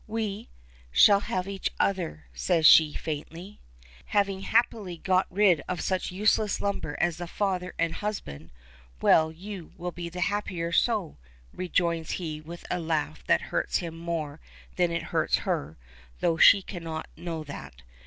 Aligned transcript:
"We 0.07 0.49
shall 0.89 1.19
have 1.19 1.47
each 1.47 1.69
other," 1.79 2.25
says 2.33 2.65
she, 2.65 2.91
faintly. 2.95 3.59
"Having 4.05 4.39
happily 4.39 4.97
got 4.97 5.27
rid 5.29 5.61
of 5.69 5.79
such 5.81 6.11
useless 6.11 6.59
lumber 6.59 6.97
as 6.99 7.17
the 7.17 7.27
father 7.27 7.75
and 7.77 7.93
husband. 7.93 8.49
Well, 8.99 9.31
you 9.31 9.73
will 9.77 9.91
be 9.91 10.09
the 10.09 10.21
happier 10.21 10.71
so," 10.71 11.19
rejoins 11.53 12.13
he 12.13 12.41
with 12.41 12.65
a 12.71 12.79
laugh 12.79 13.23
that 13.27 13.41
hurts 13.53 13.77
him 13.77 13.95
more 13.95 14.39
than 14.75 14.89
it 14.89 15.03
hurts 15.13 15.35
her, 15.45 15.77
though 16.19 16.37
she 16.37 16.63
cannot 16.63 17.07
know 17.15 17.43
that. 17.43 17.83